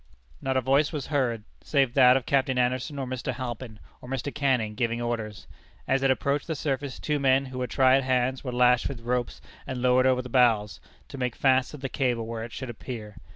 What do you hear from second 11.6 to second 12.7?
to the cable when it